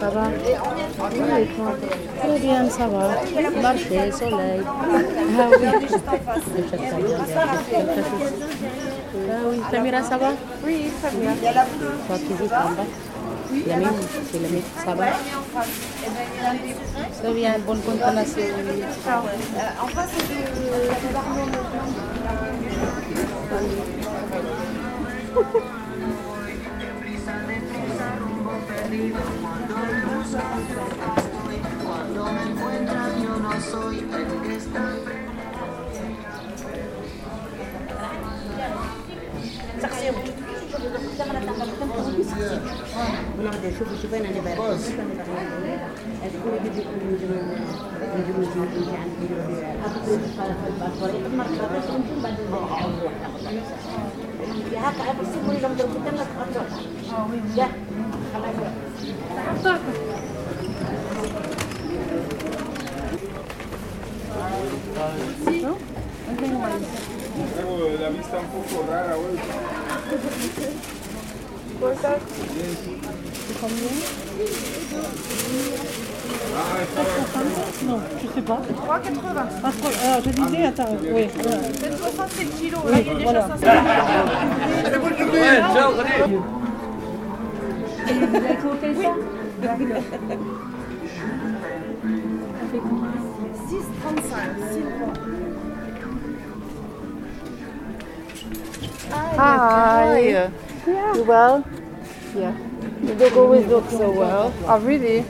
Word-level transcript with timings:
Ça 0.00 0.08
va 0.10 0.24
bien, 2.40 2.68
ça 2.70 2.86
va. 2.86 3.08
Marcher, 3.60 4.12
soleil. 4.12 4.62
Ah 4.66 5.48
oui. 5.50 5.58
Ah 9.26 9.78
oui, 9.82 9.90
ça 10.02 10.16
va 10.18 10.30
Oui, 10.64 10.90
très 11.02 11.16
bien. 11.16 11.34
Bas 12.08 12.18
Yamine, 13.66 13.88
c'est 14.32 14.38
le 14.40 14.48
mec, 14.48 14.64
ça 14.84 14.94
va 14.94 15.06
Très 17.22 17.32
bien, 17.34 17.52
bonne. 17.64 17.80
En 19.80 19.86
face 19.88 20.12
de 25.34 25.83
cuando 28.94 29.76
me 29.76 30.00
yo 30.00 30.06
no 30.06 30.22
estoy 30.22 31.58
cuando 31.84 32.24
me 32.32 32.44
yo 33.22 33.32
no 33.40 33.60
soy 33.60 33.98
el 33.98 34.26
que 34.42 34.54
está. 34.54 34.84
وناخد 43.38 43.60
شوف 43.78 43.88
شوف 44.02 44.14
أنا 44.14 44.28
اللي 44.28 44.40
بقى 44.40 44.52
اذكر 46.24 46.52
جدي 46.64 46.80
كل 46.80 47.18
جمال 47.20 47.58
جمال 48.26 48.48
جمال 48.54 48.96
عندي 48.96 49.26
اخذ 49.86 50.08
الصلاه 50.12 50.56
في 50.64 50.68
الباسوري 50.68 51.26
اما 51.26 51.44
الصلاه 51.44 51.80
كنت 51.96 52.22
بعد 52.22 52.38
يا 54.72 54.78
هاك 54.80 55.00
على 55.00 55.18
بس 55.20 55.28
يقول 55.44 55.62
لهم 55.62 55.72
ضرب 55.76 55.88
قدامك 55.90 56.28
خطوه 56.40 56.66
آه 57.18 57.26
وين 57.30 57.42
ده 57.56 57.66
خلاص 58.34 59.80
La 68.00 68.10
vista 68.10 68.38
un 68.38 68.46
poco 68.46 68.84
rara 68.88 69.16
hoy. 69.16 69.38
Non, 77.86 78.00
je 78.22 78.26
sais 78.34 78.42
pas. 78.42 78.60
3,80. 78.74 79.60
Parce 79.60 79.76
que, 79.76 79.86
alors, 80.06 80.22
je 80.24 80.30
disais, 80.30 80.64
attends, 80.64 80.96
oui. 81.02 81.28
voilà. 81.42 81.58
C'est 81.78 81.96
67 81.98 82.56
kilos. 82.58 82.80
Là, 82.90 83.00
il 83.00 83.06
y 83.06 83.10
a 83.10 83.14
déjà 83.14 83.24
voilà. 83.24 83.48
500 83.48 83.66
Hi. 100.84 101.16
You 101.16 101.24
well? 101.24 101.64
Yeah. 102.36 102.54
You 103.02 103.14
don't 103.14 103.32
always 103.36 103.66
look 103.66 103.88
so 103.88 104.10
well. 104.10 104.52
Oh, 104.66 104.78
really? 104.80 105.24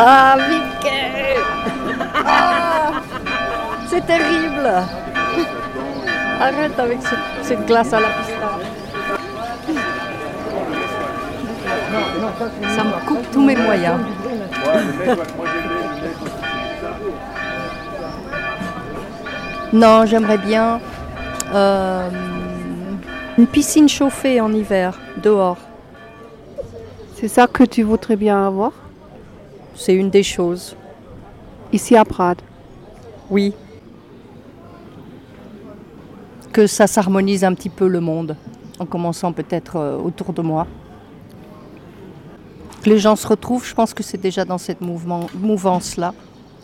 Ah, 0.00 0.36
Mickey 0.36 1.40
Ah, 2.30 2.87
C'est 3.98 4.06
terrible 4.06 4.70
Arrête 6.40 6.78
avec 6.78 7.02
ce- 7.02 7.16
cette 7.42 7.66
glace 7.66 7.92
à 7.92 7.98
la 7.98 8.06
pistache. 8.06 8.36
Ça 12.76 12.84
me 12.84 13.06
coupe 13.08 13.28
tous 13.32 13.42
mes 13.42 13.56
moyens. 13.56 13.98
Non, 19.72 20.06
j'aimerais 20.06 20.38
bien 20.38 20.80
euh, 21.52 22.08
une 23.36 23.46
piscine 23.46 23.88
chauffée 23.88 24.40
en 24.40 24.52
hiver, 24.52 24.98
dehors. 25.22 25.58
C'est 27.16 27.28
ça 27.28 27.46
que 27.46 27.64
tu 27.64 27.82
voudrais 27.82 28.16
bien 28.16 28.46
avoir? 28.46 28.72
C'est 29.74 29.94
une 29.94 30.10
des 30.10 30.22
choses. 30.22 30.76
ici 31.72 31.96
à 31.96 32.04
Prades? 32.04 32.40
Oui. 33.30 33.52
Que 36.58 36.66
ça 36.66 36.88
s'harmonise 36.88 37.44
un 37.44 37.54
petit 37.54 37.68
peu 37.68 37.86
le 37.86 38.00
monde, 38.00 38.34
en 38.80 38.84
commençant 38.84 39.32
peut-être 39.32 39.76
euh, 39.76 39.96
autour 39.96 40.32
de 40.32 40.42
moi. 40.42 40.66
Que 42.82 42.90
les 42.90 42.98
gens 42.98 43.14
se 43.14 43.28
retrouvent, 43.28 43.64
je 43.64 43.72
pense 43.76 43.94
que 43.94 44.02
c'est 44.02 44.18
déjà 44.20 44.44
dans 44.44 44.58
cette 44.58 44.80
mouvance-là. 44.80 46.14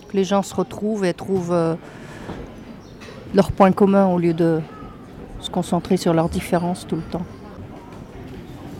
Que 0.08 0.16
les 0.16 0.24
gens 0.24 0.42
se 0.42 0.52
retrouvent 0.52 1.04
et 1.04 1.14
trouvent 1.14 1.52
euh, 1.52 1.76
leurs 3.36 3.52
points 3.52 3.70
communs 3.70 4.06
au 4.08 4.18
lieu 4.18 4.34
de 4.34 4.58
se 5.38 5.48
concentrer 5.48 5.96
sur 5.96 6.12
leurs 6.12 6.28
différences 6.28 6.84
tout 6.88 6.96
le 6.96 7.02
temps. 7.02 7.22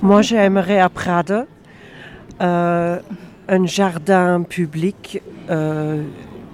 Moi, 0.03 0.21
j'aimerais 0.23 0.81
à 0.81 0.89
Prades 0.89 1.47
euh, 2.41 2.99
un 3.49 3.67
jardin 3.67 4.43
public 4.43 5.23
euh, 5.49 6.03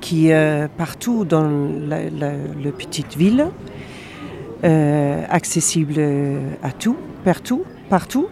qui 0.03 0.29
est 0.29 0.69
partout 0.77 1.25
dans 1.25 1.49
la- 1.89 2.11
la 2.11 2.73
petite 2.77 3.17
ville, 3.17 3.47
euh, 4.65 5.25
accessible 5.29 6.01
à 6.63 6.73
tout, 6.73 6.97
partout, 7.25 7.65
partout. 7.89 8.29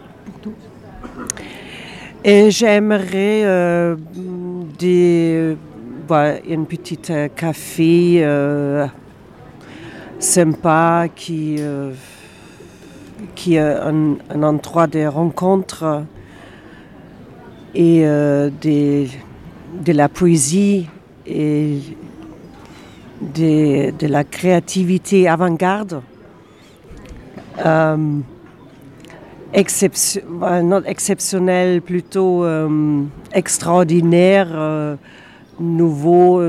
Et 2.25 2.51
j'aimerais 2.51 3.45
euh, 3.45 3.97
des, 4.79 5.57
voilà, 6.07 6.41
une 6.47 6.67
petite 6.67 7.11
euh, 7.11 7.29
café 7.35 8.19
euh, 8.23 8.87
sympa 10.19 11.07
qui 11.15 11.57
euh, 11.61 11.93
qui 13.35 13.55
est 13.55 13.61
un, 13.61 14.17
endroit 14.43 14.87
de 14.87 15.07
rencontre 15.07 16.05
et 17.75 18.03
euh, 18.05 18.51
des- 18.61 19.09
de 19.85 19.93
la 19.93 20.09
poésie 20.09 20.89
et 21.27 21.79
de, 23.21 23.91
de 23.97 24.07
la 24.07 24.25
créativité 24.25 25.29
avant-garde. 25.29 26.03
Euh, 27.65 27.97
euh, 29.55 30.81
exceptionnel, 30.85 31.81
plutôt 31.83 32.45
euh, 32.45 33.03
extraordinaire, 33.33 34.49
euh, 34.53 34.97
nouveau, 35.59 36.41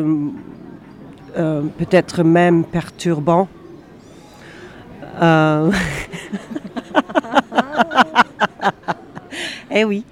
peut-être 1.78 2.24
même 2.24 2.64
perturbant. 2.64 3.48
Eh 9.72 9.84
oui, 9.86 10.03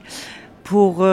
pour, 0.64 1.04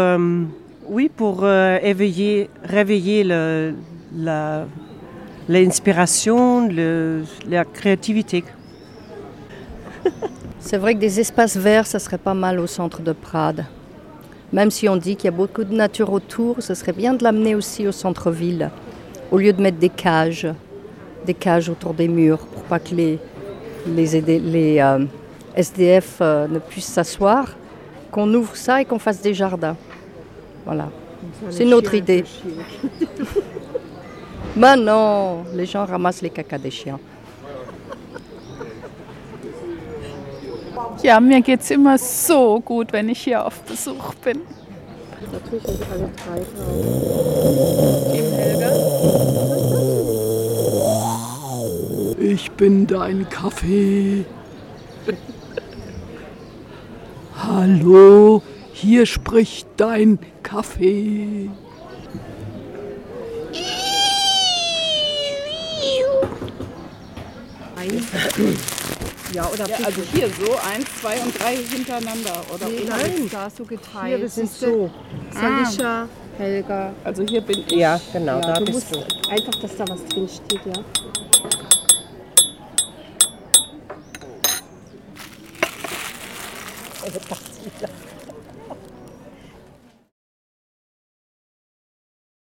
oui, 0.88 1.08
pour 1.14 1.46
éveiller, 1.46 2.50
réveiller 2.62 3.24
le- 3.24 3.74
la- 4.14 4.66
l'inspiration, 5.48 6.68
la 7.48 7.64
créativité. 7.64 8.44
C'est 10.60 10.78
vrai 10.78 10.94
que 10.94 11.00
des 11.00 11.20
espaces 11.20 11.56
verts, 11.56 11.86
ça 11.86 11.98
serait 11.98 12.18
pas 12.18 12.34
mal 12.34 12.58
au 12.58 12.66
centre 12.66 13.02
de 13.02 13.12
Prades. 13.12 13.66
Même 14.52 14.70
si 14.70 14.88
on 14.88 14.96
dit 14.96 15.16
qu'il 15.16 15.26
y 15.26 15.28
a 15.28 15.36
beaucoup 15.36 15.64
de 15.64 15.74
nature 15.74 16.12
autour, 16.12 16.62
ce 16.62 16.74
serait 16.74 16.92
bien 16.92 17.14
de 17.14 17.24
l'amener 17.24 17.54
aussi 17.54 17.86
au 17.86 17.92
centre-ville, 17.92 18.70
au 19.30 19.38
lieu 19.38 19.52
de 19.52 19.60
mettre 19.60 19.78
des 19.78 19.88
cages, 19.88 20.48
des 21.26 21.34
cages 21.34 21.68
autour 21.68 21.92
des 21.92 22.08
murs, 22.08 22.46
pour 22.46 22.62
pas 22.62 22.78
que 22.78 22.94
les, 22.94 23.18
les, 23.86 24.20
les, 24.20 24.78
euh, 24.80 25.04
SDF 25.56 26.18
euh, 26.20 26.46
ne 26.48 26.58
puissent 26.58 26.92
s'asseoir, 26.92 27.48
qu'on 28.10 28.32
ouvre 28.32 28.56
ça 28.56 28.80
et 28.80 28.84
qu'on 28.84 28.98
fasse 28.98 29.20
des 29.20 29.34
jardins. 29.34 29.76
Voilà. 30.64 30.88
C'est 31.50 31.64
une 31.64 31.74
autre 31.74 31.94
idée. 31.94 32.24
Mais 34.56 34.76
non, 34.76 35.44
les 35.54 35.66
gens 35.66 35.84
ramassent 35.84 36.22
les 36.22 36.30
cacas 36.30 36.58
des 36.58 36.70
chiens. 36.70 36.98
Ja, 41.02 41.20
mir 41.20 41.40
geht's 41.40 41.70
immer 41.70 41.98
so 41.98 42.60
gut, 42.60 42.92
wenn 42.92 43.08
ich 43.08 43.20
hier 43.20 43.44
auf 43.44 43.62
Besuch 43.62 44.14
bin. 44.16 44.40
Natürlich 45.32 45.64
sind 45.64 45.80
alle 45.92 46.10
drei. 46.24 46.42
Ich 52.18 52.50
bin 52.52 52.86
dein 52.86 53.28
Kaffee. 53.28 54.24
Hallo, 57.36 58.42
hier 58.72 59.06
spricht 59.06 59.68
dein 59.76 60.18
Kaffee. 60.42 61.50
Ja, 69.32 69.48
oder 69.48 69.68
Ja, 69.68 69.76
also 69.84 70.02
hier 70.12 70.28
so, 70.28 70.52
eins, 70.58 70.86
zwei 71.00 71.18
und 71.20 71.38
drei 71.40 71.56
hintereinander. 71.56 72.42
Oder 72.54 72.68
Nee, 72.68 72.82
oder- 72.82 72.96
nein, 72.98 73.28
da 73.30 73.48
so 73.50 73.64
geteilt. 73.64 74.06
Hier 74.16 74.18
ist 74.18 74.38
es 74.38 74.50
siehste? 74.50 74.66
so. 74.66 74.90
Salisha, 75.32 76.08
Helga. 76.38 76.92
Also 77.02 77.22
hier 77.24 77.40
bin 77.40 77.60
ich. 77.66 77.72
Ja, 77.72 78.00
genau, 78.12 78.38
Ja, 78.40 78.40
da 78.46 78.58
du 78.58 78.64
bist 78.66 78.90
musst 78.92 78.94
du. 79.26 79.30
einfach, 79.30 79.54
dass 79.60 79.76
da 79.76 79.84
was 79.88 80.04
drin 80.06 80.28
steht, 80.28 80.60
ja. 80.66 80.82